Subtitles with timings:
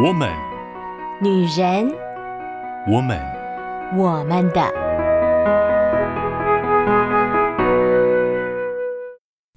[0.00, 0.32] 我们，
[1.20, 1.92] 女人，
[2.86, 3.18] 我们，
[3.96, 4.62] 我们的。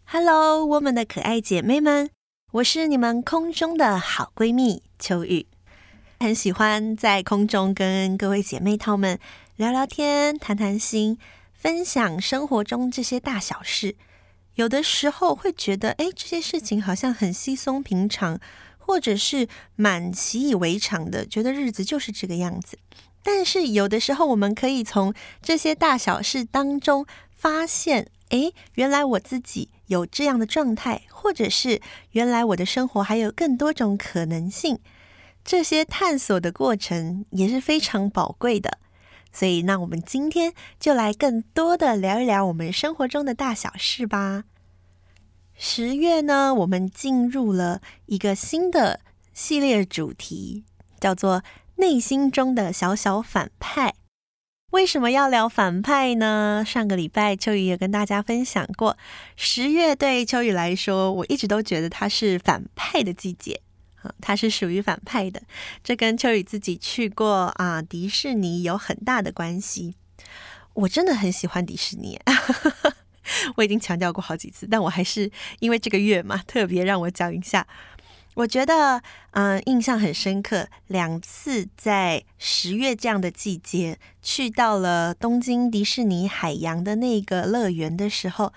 [0.03, 2.09] Hello，我们的可爱姐妹们，
[2.53, 5.45] 我是你们空中的好闺蜜秋雨，
[6.19, 9.19] 很喜欢在空中跟各位姐妹淘们
[9.57, 11.19] 聊聊天、谈谈心，
[11.53, 13.95] 分享生活中这些大小事。
[14.55, 18.39] 有的时候会觉得，哎，这些事情好像很稀松平常。
[18.83, 22.77] 或者是蛮习以为常的，觉得日子就是这个样子。
[23.23, 27.05] 但是有的时候，我们可以从这些大小事当中
[27.35, 31.79] 发现，诶，原来我自己有这样的状态，或者是
[32.11, 34.79] 原来我的生活还有更多种可能性。
[35.45, 38.79] 这些探索的过程也是非常宝贵的。
[39.31, 44.43] 所以，那我们今天就来更多的聊一聊我们生活中的大小事吧。
[45.63, 48.99] 十月呢，我们进入了一个新的
[49.31, 50.63] 系列主题，
[50.99, 51.43] 叫做
[51.77, 53.93] “内心中的小小反派”。
[54.73, 56.63] 为什么要聊反派呢？
[56.65, 58.97] 上个礼拜秋雨也跟大家分享过，
[59.35, 63.61] 十月对秋雨来说，我一直都觉得它是反派的季节
[64.01, 65.43] 啊，它是属于反派的。
[65.83, 69.93] 这跟秋雨自己去过啊迪士尼有很大的关系。
[70.73, 72.19] 我真的很喜欢迪士尼。
[73.57, 77.67] 我已经强调过好几次，但我还是因为这个月嘛，特别让我讲一下。
[78.33, 88.53] 我觉得，嗯、印象很深刻，两次在十月这样的季节去到了东京迪士尼海洋的那个乐园的时候，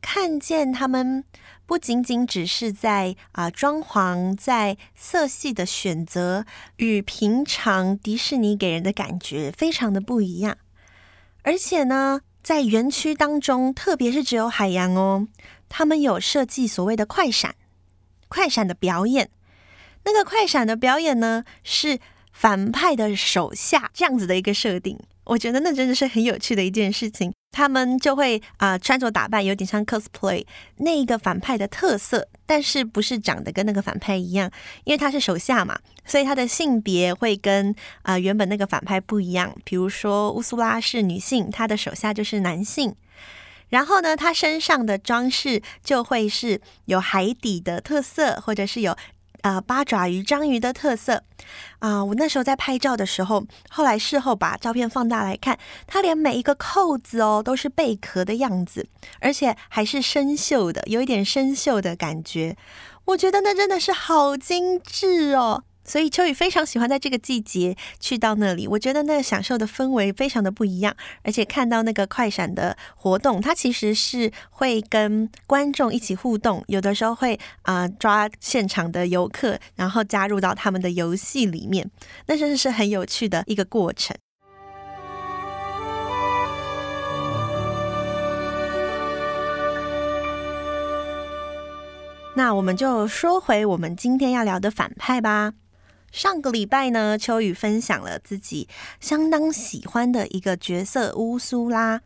[0.00, 1.24] 看见他们
[1.66, 10.56] 不仅仅只是在啊、装潢，在色系的选择，与平常迪士尼给人的感觉非常的不一样，
[11.42, 12.20] 而且呢。
[12.48, 15.28] 在园区当中，特别是只有海洋哦，
[15.68, 17.54] 他们有设计所谓的快闪，
[18.28, 19.28] 快闪的表演。
[20.06, 21.98] 那个快闪的表演呢，是
[22.32, 24.98] 反派的手下这样子的一个设定。
[25.24, 27.34] 我觉得那真的是很有趣的一件事情。
[27.50, 30.44] 他们就会啊、穿着打扮，有点像 cosplay
[30.76, 34.50] 那一个反派的特色，但是不是长得跟那个反派一样，
[34.84, 39.54] 因为他是手下嘛，所以他的性别会跟啊、原本那个反派不一样。
[39.64, 42.94] 比如说乌苏拉是女性，他的手下就是男性。
[43.70, 48.96] 然后呢，他身上的装饰就会是有海底的特色，或者是有。
[49.42, 51.22] 呃，八爪鱼、章鱼的特色
[51.78, 58.88] 啊、我那时候在拍照的时候，后来事后把照片放大来看，它连每一个扣子哦都是贝壳的样子，
[59.20, 62.56] 而且还是生锈的，有一点生锈的感觉。
[63.06, 65.62] 我觉得那真的是好精致哦。
[65.88, 81.90] 所以秋雨非常喜欢在这个季节去到那里，我觉得那个享受的氛围非常的不一样，而且看到那个快闪的活动，它其实是会跟观众一起互动，有的时候会啊、抓现场的游客，然后加入到他们的游戏里面，
[82.26, 84.14] 那真的是很有趣的一个过程。
[92.34, 95.54] 那我们就说回我们今天要聊的反派吧。
[96.10, 98.68] 上个礼拜呢，秋雨分享了自己
[99.00, 102.00] 相当喜欢的一个角色乌苏拉。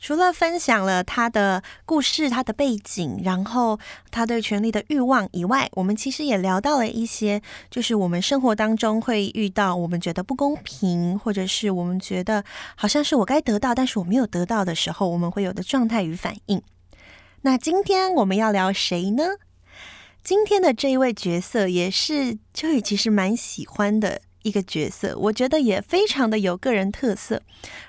[0.00, 3.80] 除了分享了他的故事、他的背景，然后
[4.12, 12.44] 他对权力的欲望以外，我们其实也聊到了一些，就是我们生活当中会遇到我们觉得不公平，或者是我们觉得
[12.76, 16.62] 好像是我该得到，但是我没有得到的时候，我们会有的状态与反应。
[17.42, 19.24] 那今天我们要聊谁呢？
[20.28, 27.40] 今天的这一位角色也是秋雨其实蛮喜欢的一个角色，我觉得也非常的有个人特色，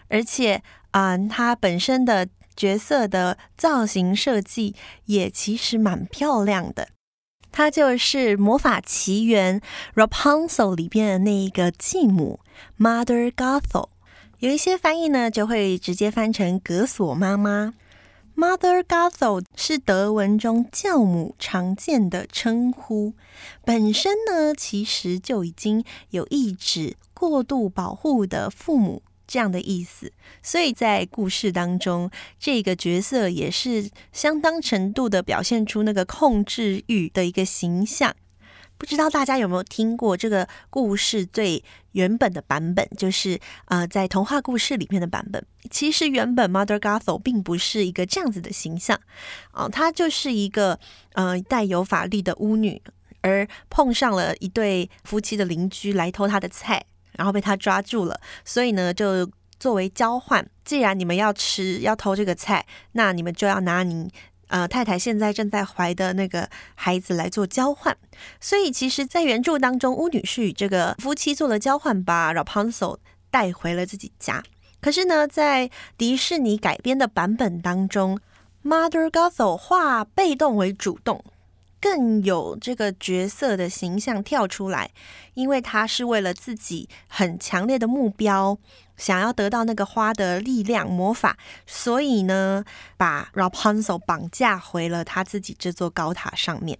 [0.07, 4.73] 而且啊、呃，他本身的角色的造型设计
[5.07, 6.87] 也其实蛮漂亮的。
[7.51, 9.59] 他就是《魔法奇缘》
[10.07, 12.39] Rapunzel 里边的那一个继母
[12.77, 13.89] Mother Gothel，
[14.37, 17.73] 有一些翻译呢就会直接翻成格索妈妈。
[18.39, 23.11] Mother Gothel 是德文中教母常见的称呼，
[23.65, 32.09] 本身呢其实就已经有意指过度保护的父母这样的意思，所以在故事当中，
[32.39, 38.15] 这个角色也是相当程度的表现出那个控制欲的一个形象。
[38.79, 41.61] 不知道大家有没有听过这个故事最
[41.91, 45.45] 原本的版本，就是呃，在童话故事里面的版本。
[45.69, 48.97] 其实原本 Mother Gothel 并不是一个这样子的形象，
[49.51, 50.79] 啊、她就是一个
[51.11, 52.81] 呃带有法力的巫女，
[53.19, 56.81] 而碰上了一对夫妻的邻居来偷她的菜，
[57.17, 59.29] 然后被她抓住了，所以呢，就
[59.59, 64.09] 作为交换，既然你们要吃要偷这个菜，那你们就要拿你。
[64.49, 67.97] 呃太太现在正在怀的那个孩子来做交换。
[68.39, 72.97] 所以其实，在原著当中，巫女士与这个夫妻做了交换，把 Rapunzel
[73.31, 74.43] 带回了自己家。
[74.81, 78.19] 可是呢，在迪士尼改编的版本当中
[78.63, 81.23] ，Mother Gothel 化被动为主动。
[81.81, 84.91] 更有这个角色的形象跳出来，
[85.33, 88.57] 因为他是为了自己很强烈的目标，
[88.97, 92.63] 想要得到那个花的力量魔法，所以呢，
[92.97, 96.77] 把 Rapunzel 绑架回了他自己这座高塔上面。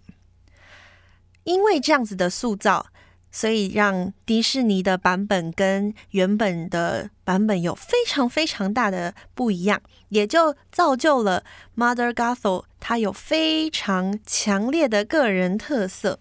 [1.44, 2.88] 因为这样子的塑造。
[3.32, 11.44] 所以让迪士尼的版本跟原本的版本有非常非常大的不一样，也就造就了
[11.76, 16.20] Mother Gothel 她有非常强烈的个人特色。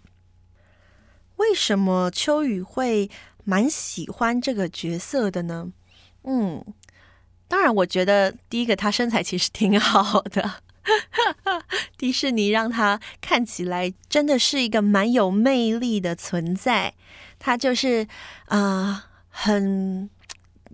[1.36, 3.10] 为什么秋雨会
[3.44, 5.72] 蛮喜欢这个角色的呢？
[6.24, 6.64] 嗯，
[7.46, 10.62] 当然，我觉得第一个她身材其实挺好的。
[11.96, 16.94] 迪士尼让他看起来真的是一个蛮有魅力的存在，
[17.38, 18.06] 他就是
[18.46, 20.08] 啊、很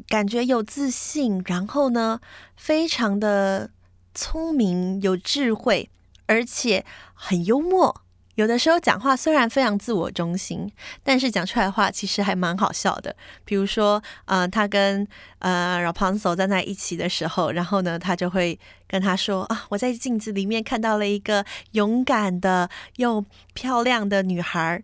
[0.08, 2.20] 感觉有自信，然后呢，
[2.56, 3.70] 非常的
[4.14, 5.90] 聪明、有智慧，
[6.26, 6.84] 而且
[7.14, 8.03] 很幽默。
[8.36, 10.70] 有的时候讲话虽然非常自我中心，
[11.02, 13.14] 但是讲出来的话其实还蛮好笑的。
[13.44, 15.06] 比如说，呃，他跟
[15.38, 18.58] 呃 Rapunzel 站在一起的时候，然后呢，他就会
[18.88, 24.82] 跟他说啊，我在镜子里面看到了一个勇敢的又漂亮的女孩。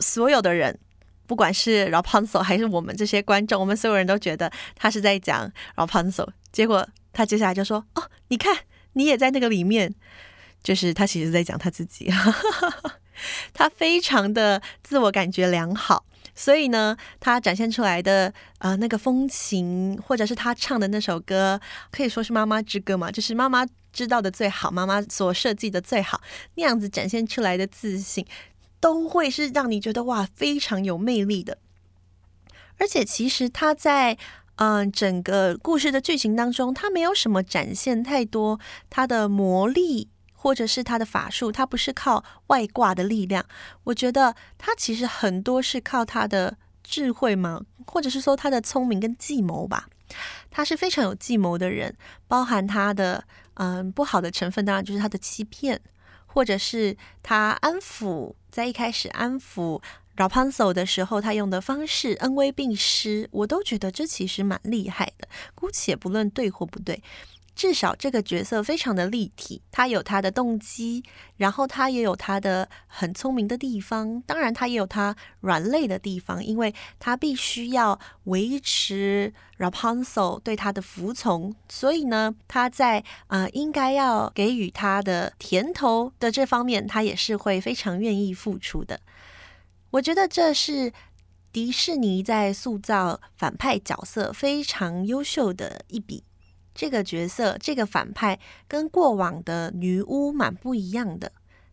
[0.00, 0.78] 所有的人，
[1.26, 6.28] 不管是 Rapunzel 还是我们这些观众，我们所有人都觉得他是在讲 Rapunzel。
[6.50, 8.56] 结果他接下来就说：“哦，你看，
[8.94, 9.94] 你也在那个里面。”
[10.62, 12.10] 就是他其实在讲他自己，
[13.54, 21.60] 他非常的自我感觉良好，所以呢，他展现出来的啊、呃、那个风情，或者是他唱的那首歌，
[21.90, 26.20] 可以说是妈妈之歌嘛，就是妈妈知道的最好，妈妈所设计的最好，
[26.54, 28.26] 那样子展现出来的自信，
[28.80, 31.58] 都会是让你觉得哇，非常有魅力的。
[32.78, 34.18] 而且其实他在
[34.60, 38.58] 嗯、整个故事的剧情当中，他没有什么展现太多
[38.90, 40.08] 他的魔力。
[40.40, 43.44] 或者是他的法术，他不是靠外挂的力量。
[43.82, 49.88] 我觉得他其实很多是靠他的智慧嘛，或者是说他的聪明跟计谋吧。
[50.48, 51.94] 他是非常有计谋的人，
[52.28, 53.24] 包含他的
[53.54, 55.80] 嗯不好的成分，当然就是他的欺骗，
[56.26, 59.82] 或者是他安抚，在一开始安抚
[60.16, 65.28] Rapunzel 的时候，他用的方式恩威并施，我都觉得这其实蛮厉害的。
[65.54, 67.02] 姑且不论对或不对。
[67.58, 71.02] 至少这个角色非常的立体，他有他的动机，
[71.38, 89.00] 然后他也有他的很聪明的地方，当然他也有他软肋的地方，因为他必须要维持 Rapunzel 对他的服从，所以呢，他在啊、呃、应该要给予他的甜头的这方面，他也是会非常愿意付出的。
[89.90, 90.92] 我觉得这是
[91.50, 96.22] 迪士尼在塑造反派角色非常优秀的一笔。
[96.78, 98.38] 这个角色，这个反派
[98.68, 101.32] 跟过往的女巫蛮不一样的，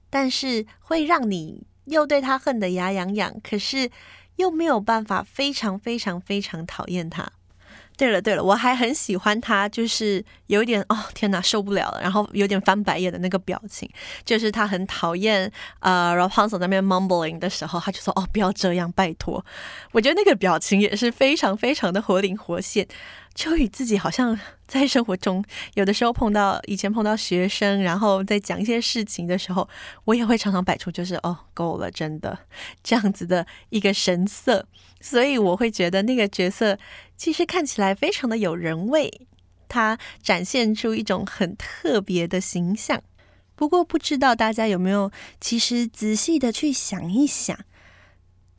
[0.10, 3.92] 但是会让你又对他恨得牙痒痒，可是
[4.38, 7.32] 又没有办法非常非常非常讨厌他。
[7.98, 13.90] 对了对了，我还很喜欢他，就是有点哦天哪受不了了，然后有点翻白眼的那个表情，
[14.24, 19.44] 就是他很讨厌呃 r a p u n z e 那边 mumbling 的时候，他就说哦不要这样，拜托。
[19.92, 22.88] 我觉得那个表情也是非常非常的活灵活现。
[23.34, 29.68] 秋雨自己好像在生活中，有的时候碰到以前碰到学生，然后在讲一些事情的时候，
[30.06, 32.40] 我也会常常摆出就是哦够了，真的
[32.82, 34.66] 这样子的一个神色，
[35.02, 36.78] 所以我会觉得那个角色
[37.18, 39.28] 其实看起来非常的有人味，
[39.68, 43.02] 他展现出一种很特别的形象。
[43.56, 47.58] 不过不知道大家有没有其实仔细的去想一想。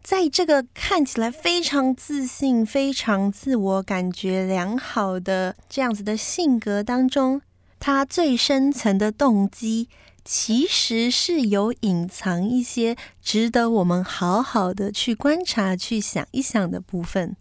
[0.02, 7.42] 在这个看起来非常自信、非常自我感觉良好的这样子的性格当中，
[7.80, 9.88] 他最深层的动机
[10.24, 17.34] 其实是有隐藏一些值得我们好好的去观察、去想一想的部分。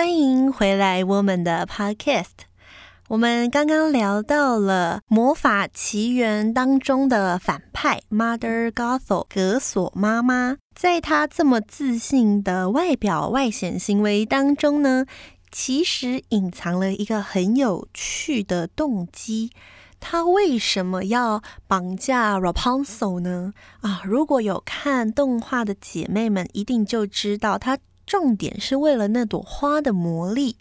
[0.00, 2.46] 欢迎回来，我们的 Podcast。
[3.08, 15.04] 我们刚刚聊到了《魔法奇缘》当中的反派 Mother Gothel 格索妈妈，在她这么自信的外表、外显行为当中呢，
[15.52, 19.50] 其实隐藏了一个很有趣的动机。
[20.00, 23.52] 她为什么要绑架 Rapunzel 呢？
[23.82, 27.76] 啊，如果有看动画的姐妹们，一定就知道，她
[28.10, 30.56] 重点是为了那朵花的魔力。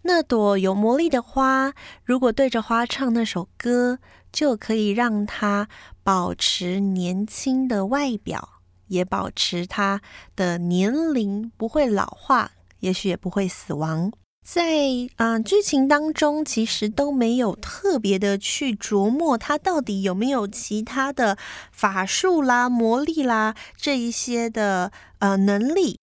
[0.00, 3.98] 那朵有魔力的花，如果对着花唱那首歌，
[4.32, 5.68] 就可以让它
[6.02, 8.48] 保持年轻的外表，
[8.86, 10.00] 也保持它
[10.34, 14.10] 的年龄不会老化，也许也不会死亡。
[14.42, 14.64] 在
[15.16, 21.36] 啊、剧情当中其实都没有特别的去琢磨它到底有没有其他的
[21.70, 25.99] 法术啦、魔力啦这一些的呃能力。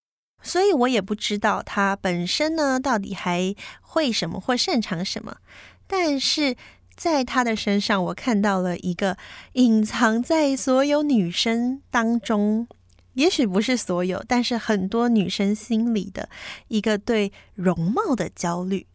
[0.48, 5.38] 所以我也不知道他本身呢，到底还会什么或擅长什么。
[5.86, 6.56] 但是
[6.96, 9.18] 在他的身上，我看到了一个
[9.54, 12.68] 隐藏在所有女生当中，
[13.13, 16.30] 也许不是所有，但是很多女生心里的
[16.70, 18.88] 一个对容貌的焦虑。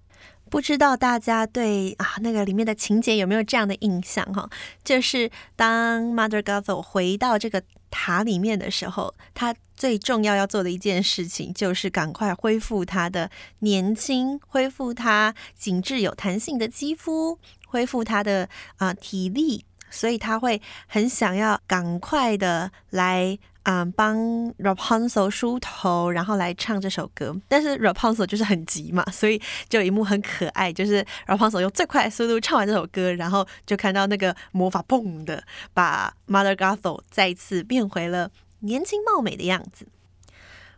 [0.51, 4.51] 不知道大家对啊那个里面的情节有没有这样的印象哈？
[4.85, 13.31] 就是当 Mother Gothel 回到这个塔里面的时候，他最重要要做的一件事情就是赶快恢复他的
[13.61, 23.39] 年轻，恢复他紧致有弹性的肌肤，恢复他的啊、体力，所以他会很想要赶快的来。
[23.65, 24.17] 嗯，帮
[24.55, 27.35] Rapunzel 梳头，然后来唱这首歌。
[27.49, 39.87] 但是 Rapunzel 就是很急嘛，所以就有一幕很可爱，就是 Rapunzel 用最快的速度唱完这首歌，然后就看到那个魔法砰的把 Mother Gothel 再一次变回了年轻貌美的样子。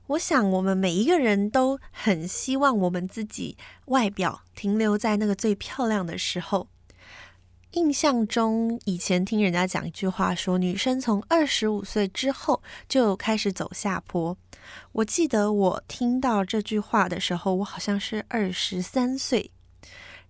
[0.09, 6.69] 我想，我们每一个人都很希望我们自己外表停留在那个最漂亮的时候。
[7.75, 14.37] 印象中，以前听人家讲一句话说，女生从二十五岁之后就开始走下坡。
[14.93, 19.51] 我记得我听到这句话的时候，我好像是二十三岁，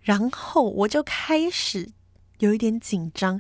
[0.01, 1.91] 然后我就开始
[2.39, 3.39] 有一点紧张，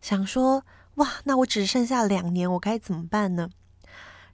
[0.00, 3.50] 想说：哇，那我只剩下两年，我该怎么办呢？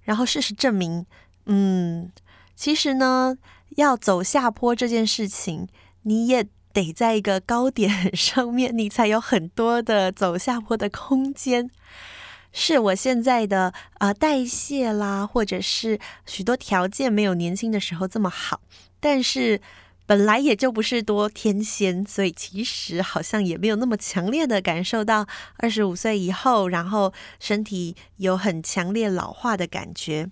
[0.02, 1.04] 然后事实证明，
[1.46, 2.12] 嗯，
[2.54, 3.36] 其实呢，
[3.70, 5.66] 要走下坡这件事情，
[6.02, 6.46] 你也。
[6.82, 11.70] 得在一个高点上面，你才有很多的走下坡的空间。
[12.52, 18.60] 是我现在的呃代谢啦，或者是许多条件没有年轻的时候这么好，
[19.00, 19.60] 但是
[20.06, 25.26] 本来也就不是多天仙，所以其实好像也没有那么强烈的感受到
[25.58, 30.30] 二十五岁以后，然后身体有很强烈老化的感觉。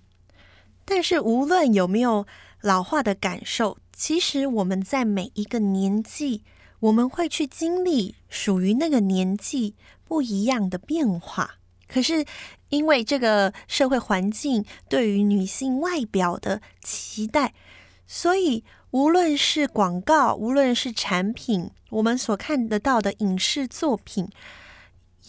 [0.83, 2.25] 但是无论有没有
[2.61, 6.43] 老化的感受，其实我们在每一个年纪，
[6.81, 9.73] 我们会去经历属于那个年纪
[10.05, 11.55] 不一样的变化。
[11.87, 12.23] 可是
[12.69, 17.55] 因为这个社会环境对于女性外表的期待，
[18.05, 24.29] 所以无论是广告，无论是产品，我们所看得到的影视作品，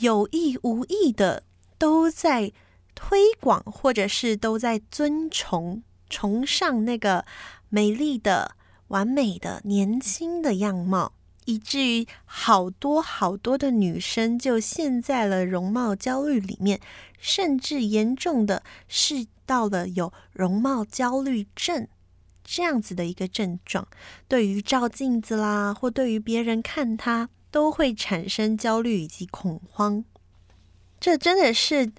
[0.00, 1.42] 有意无意的
[1.78, 2.52] 都在
[2.94, 7.24] 推广，或者是都在尊崇、崇尚那个
[7.70, 8.57] 美丽的。
[8.88, 11.12] 完美的年轻的样貌，
[11.44, 16.80] 以至于好多好多的女生就陷在了容貌焦虑里面，
[17.18, 21.88] 甚至严重的是到了有容貌焦虑症
[22.44, 23.86] 这样子的一个症状。
[24.26, 30.04] 对于照镜子啦，或对于别人看她，都会产生焦虑以及恐慌。
[30.98, 31.92] 这真的是。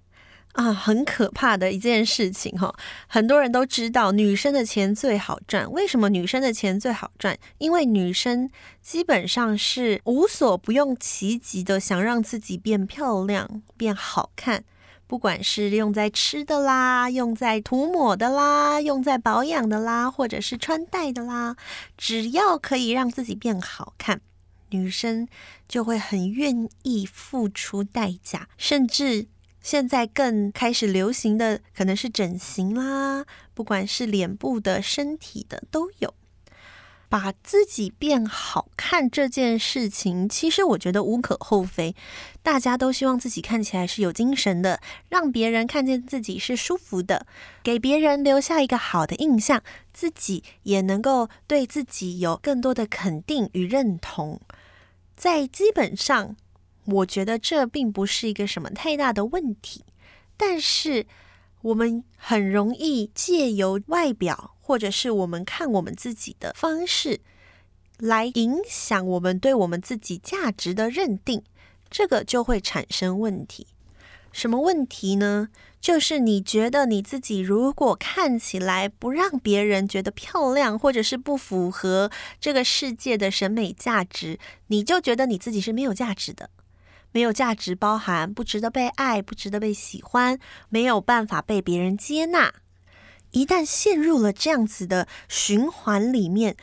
[0.53, 2.73] 啊，很可怕的一件事情哈！
[3.07, 5.71] 很多人都知道女生的钱最好赚。
[5.71, 7.37] 为什么女生的钱最好赚？
[7.59, 8.49] 因为女生
[8.81, 14.65] 基本上是无所不用其极的，想让自己变漂亮、变好看。
[15.07, 21.55] 不管是用在吃的啦，用在涂抹的啦，用在保养的啦，或者是穿戴的啦，
[21.95, 24.19] 只要可以让自己变好看，
[24.69, 25.27] 女生
[25.67, 29.27] 就会很愿意付出代价，甚至。
[29.69, 33.23] 现在更开始流行的可能是整形啦，
[33.53, 36.15] 不管是脸部的、身体的都有。
[37.07, 41.95] 把自己变好看这件事情，其实我觉得无可厚非。
[42.41, 47.27] 大家都希望自己看起来是有精神的，让别人看见自己是舒服的，
[47.61, 49.61] 给别人留下一个好的印象，
[49.93, 54.41] 自己也能够对自己有更多的肯定与认同。
[55.15, 56.35] 在基本上。
[56.91, 59.83] 我觉得这并不是一个什么太大的问题，
[60.37, 61.05] 但是
[61.61, 67.19] 我们很容易借由外表或者是我们看我们自己的方式，
[67.97, 71.43] 来影响我们对我们自己价值的认定，
[71.89, 73.67] 这个就会产生问题。
[74.31, 75.49] 什么问题呢？
[75.81, 86.49] 就是你觉得你自己如果看起来不让别人觉得漂亮，或者是不符合这个世界的审美价值，你就觉得你自己是没有价值的。
[87.11, 90.39] 没有价值，包含不值得被爱，不值得被喜欢，
[90.69, 92.53] 没有办法被别人接纳。
[93.31, 96.55] 一旦陷入了这样子的循环里面，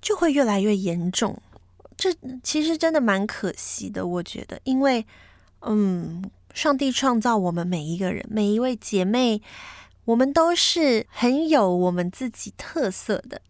[0.00, 1.42] 就会越来越严重。
[1.96, 5.06] 这其实真的蛮可惜的，我觉得，因为，
[5.60, 9.42] 嗯，上帝创造我们每一个人，每一位姐妹，
[10.06, 13.42] 我们都是很有我们自己特色的。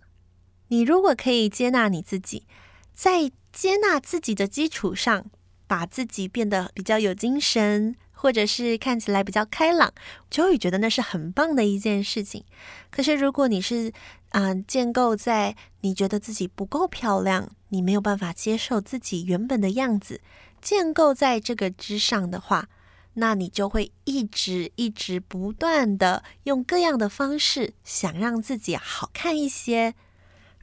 [0.66, 2.46] 你如果可以接纳你自己，
[2.92, 5.26] 在接纳自己的基础上，
[5.70, 9.94] 把自己变得比较有精神，或者是看起来比较开朗，
[10.28, 12.44] 秋雨觉得那是很棒的一件事情。
[12.90, 13.92] 可是如果你是
[14.30, 20.20] 啊、建构在你觉得自己不够漂亮，你没有办法接受自己原本的样子，
[20.60, 22.68] 建构在这个之上的话，
[23.14, 29.94] 那你就会一直一直不断的用各样的方式想让自己好看一些，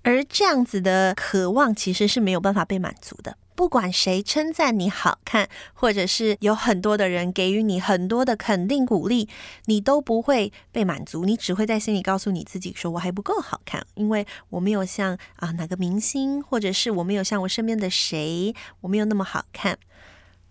[0.01, 3.37] 而这样子的渴望其实是没有办法被满足的。
[3.57, 9.27] 不管谁称赞你好看，或者是有很多的人给予你很多的肯定鼓励，
[9.65, 11.25] 你都不会被满足。
[11.25, 19.79] 你只会在心里告诉你自己说：“我还不够好看，因为我没有像啊哪个明星，或者是我没有像我身边的谁，我没有那么好看。”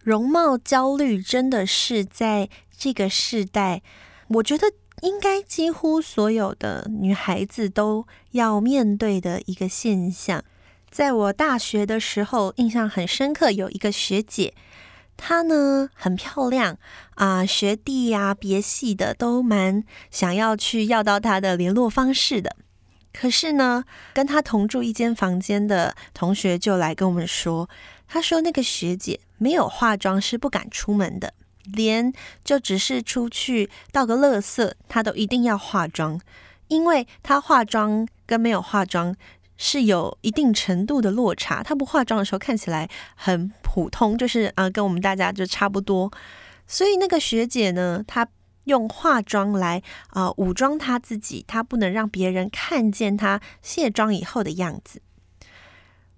[0.02, 3.82] 容貌焦虑真的是在这个世代，
[4.30, 4.72] 我觉得
[5.02, 10.42] 应该几乎所有的女孩子都要面对的一个现象。
[10.96, 14.54] 在我大学的时候，印象很深刻，有一个学姐，
[15.14, 16.78] 她呢很漂亮
[17.16, 22.56] 啊，学弟呀、啊、别系的都蛮想要去要到她的联络方式的。
[23.12, 23.84] 可是呢，
[24.14, 27.68] 跟她同住一间房间的同学就来跟我们说，
[28.08, 31.34] 他说那个学姐没有化妆是不敢出门的，
[31.64, 32.10] 连
[32.42, 36.18] 就只是出去倒个垃圾，她都一定要化妆，
[36.68, 39.14] 因为她化妆跟没有化妆。
[39.56, 46.10] 是有一定程度的落差，她不化妆的时候看起来很普通，就是啊、呃，跟我们大家就差不多。
[46.66, 48.26] 所以那个学姐呢，她
[48.64, 55.00] 用化妆来啊、呃、武装她自己，她不能让别人看见她卸妆以后的样子。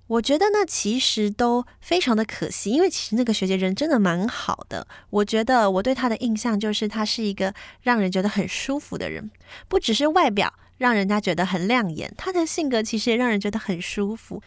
[0.09, 4.87] 我觉得那其实都非常的可惜，因为其实那个学姐人真的蛮好的。
[5.11, 9.31] 我觉得我对她的印象就是她是一个让人觉得很舒服的人，
[9.69, 10.53] 不只是外表。
[10.79, 14.40] 让人家觉得很亮眼，她的性格其实也让人觉得很舒服。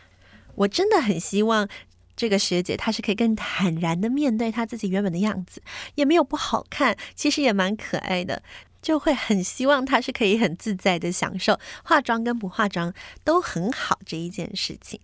[0.56, 1.68] 我真的很希望
[2.16, 5.62] 这个学姐她是可以更坦然的面对她自己原本的样子，
[5.96, 8.42] 也没有不好看，其实也蛮可爱的。
[8.82, 12.94] 就会很希望她是可以很自在的享受化妆跟不化妆
[13.26, 15.02] 都很好这一件事情。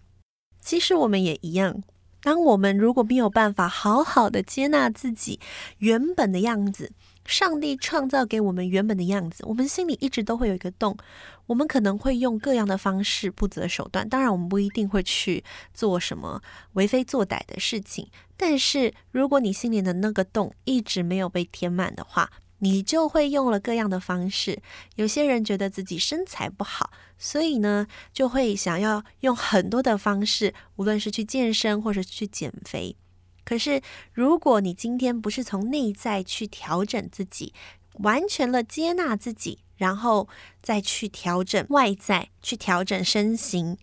[0.67, 1.82] 其实我们也一样，
[2.21, 5.39] 当我们如果没有办法好好的接纳自己
[5.77, 6.91] 原本的样子。
[7.23, 10.97] 上帝创造给我们原本的样子，我们心里一直都会有一个洞，
[11.45, 14.08] 我们可能会用各样的方式不择手段。
[14.08, 15.41] 当然，我们不一定会去
[15.73, 16.41] 做什么
[16.73, 18.10] 为非作歹的事情。
[18.36, 24.62] 但是，如果你心里的那个洞一直没有被填满的话，你就会用了各样的方式。
[24.96, 32.96] 有些人觉得自己身材不好，所以呢，就会想要用很多的方式，无论是去健身或者去减肥。
[33.43, 37.54] 可是，如果你今天不是从内在去调整自己，
[38.00, 40.28] 完全的接纳自己，然后
[40.62, 43.78] 再去调整外在，去调整身形。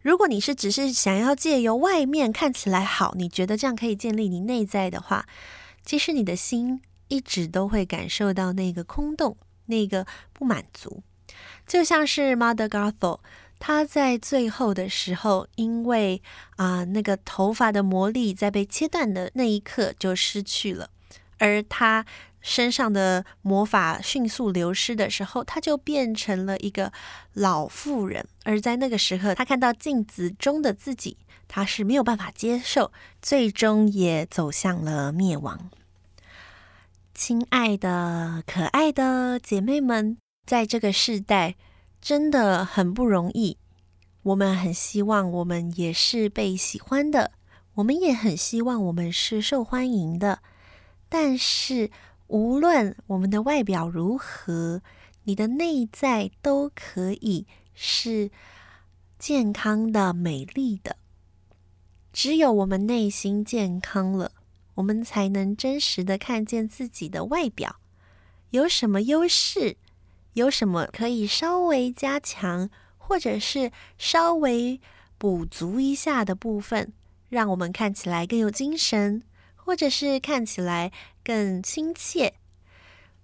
[0.00, 5.26] 如果你是只是想要借由外面看起来好，你觉得这样可以建立你内在的话，
[5.84, 11.02] 其实你的心一直都会感受到那个空洞，那个不满足。
[11.66, 13.20] 就像是 Mother Gothel。
[13.62, 16.22] 他在最后的时候，因为
[16.56, 20.88] 啊、那个头发的魔力在被切断的那一刻就失去了，
[21.36, 22.06] 而他
[22.40, 26.90] 身上的魔法迅速流失的时候，他就变成了一个
[27.34, 28.26] 老妇人。
[28.44, 35.70] 而在那个时刻，他看到镜子中的自己，他是没有办法接受，最终也走向了灭亡。
[37.22, 41.54] 亲爱的、可爱的姐妹们，在这个世代。
[42.00, 43.58] 真的很不容易，
[44.22, 47.32] 我们很希望我们也是被喜欢的，
[47.74, 50.40] 我们也很希望我们是受欢迎的。
[51.10, 51.90] 但是，
[52.28, 54.80] 无论我们的外表如何，
[55.24, 58.30] 你的内在都可以是
[59.18, 60.96] 健康的、美丽的。
[62.14, 64.32] 只有我们内心健康了，
[64.80, 67.76] 我们才能真实的看见自己的外表
[68.50, 69.76] 有什么优势。
[70.34, 74.80] 有什么可以稍微加强，或者是稍微
[75.18, 76.92] 补足一下的部分，
[77.28, 79.22] 让我们看起来更有精神，
[79.56, 82.34] 或者是看起来更亲切。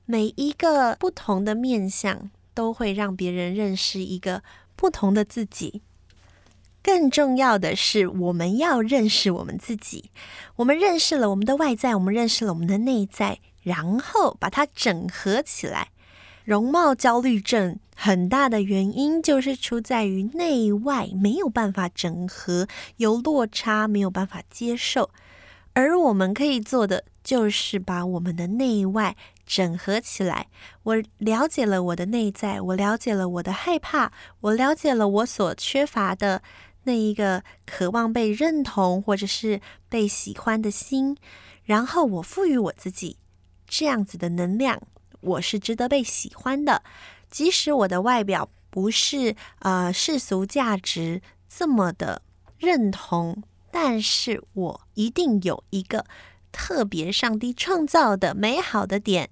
[0.04, 4.42] 每一个不同的面相，都会让别人认识一个
[4.74, 5.80] 不同的自己。
[6.86, 10.12] 更重要的是，我们要认识我们自己。
[10.54, 15.88] 我们认识了我们的外在，我们认识了我们的内在，然后把它整合起来。
[16.44, 22.68] 容貌焦虑症很大的原因就是出在于内外没有办法整合，
[22.98, 25.10] 有落差，没有办法接受。
[25.72, 30.46] 而我们可以做的就是把我们的内外整合起来。
[30.84, 36.40] 我了解了我的内在，我了解了我的害怕，我了解了我所缺乏的
[36.86, 41.16] 那一个渴望被认同或者是被喜欢的心，
[41.64, 43.18] 然后我赋予我自己
[43.68, 44.80] 这样子的能量。
[45.20, 46.84] 我是值得被喜欢的，
[47.28, 52.22] 即使我的外表不是呃世俗价值这么的
[52.58, 56.06] 认同，但是我一定有一个
[56.52, 59.30] 特别上帝创造的美好的点，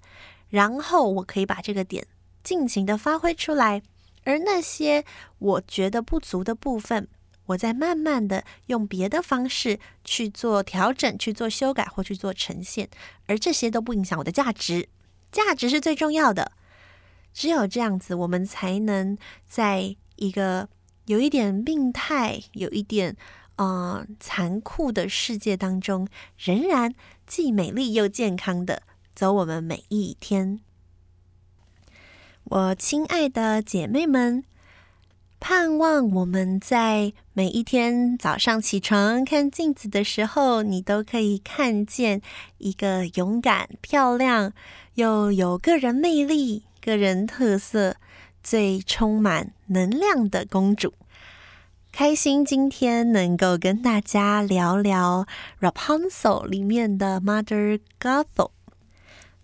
[0.49, 2.05] 然后我可以把这个点
[2.43, 3.81] 尽情的发挥出来，
[4.25, 5.05] 而那些
[5.39, 7.07] 我觉得不足的部分，
[7.47, 12.89] 我再慢慢的用别的方式去做调整、去做修改或去做呈现，
[13.27, 14.89] 而这些都不影响我的价值。
[15.31, 16.51] 价值是最重要的，
[17.33, 20.69] 只有这样子，我们才能在一个
[21.05, 23.15] 有一点病态、有一点
[23.57, 26.95] 呃残酷的世界当中，仍然
[27.27, 30.61] 既美丽又健康的走我们每一天。
[32.45, 34.43] 我亲爱的姐妹们，
[35.39, 42.21] 盼望我们在每一天早上起床看镜子的时候，你都可以看见
[42.57, 44.53] 一个勇敢、漂亮。
[44.95, 47.97] 又有个人魅力、个人特色、
[48.41, 50.93] 最充满能量的公主，
[51.91, 55.27] 开心今天能够跟大家聊聊
[55.59, 58.51] Rapunzel 里面的 Mother Gothel，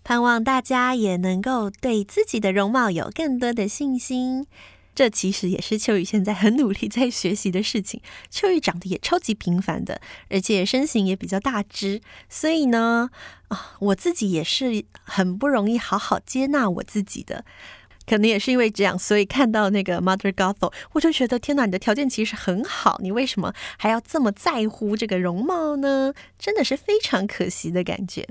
[0.02, 4.46] 盼望大家也能够对自己的容貌有更多的信心。
[4.94, 8.02] 这其实也是秋雨现在很努力在学习的事情。
[8.30, 13.08] 秋雨长得也超级平凡的，而且身形也比较大只，所以呢，
[13.48, 17.44] 啊，我自己也是很不容易好好接纳我自己的。
[18.04, 26.12] 可能也是因为这样，所以看到那个 Mother Gothel，我就觉得天哪，你的条件其实很好，你为什么还要这么在乎这个容貌呢？
[26.38, 28.28] 真的是非常可惜的感觉。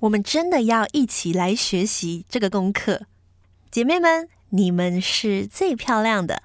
[0.00, 3.02] 我们真的要一起来学习这个功课，
[3.70, 4.28] 姐妹们。
[4.50, 6.42] 你们是最漂亮的，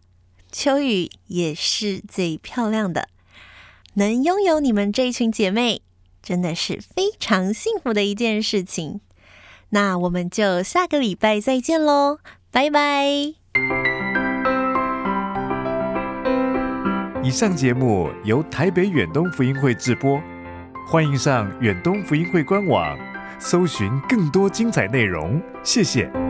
[0.51, 3.09] 秋雨也是最漂亮的。
[3.95, 5.81] 能拥有你们这一群姐妹，
[6.21, 9.01] 真的是非常幸福的一件事情。
[9.69, 12.19] 那我们就下个礼拜再见喽，
[12.51, 13.05] 拜拜。
[17.21, 20.19] 以上节目由台北远东福音会制播，
[20.88, 22.97] 欢迎上远东福音会官网，
[23.39, 25.39] 搜寻更多精彩内容。
[25.63, 26.28] 谢谢。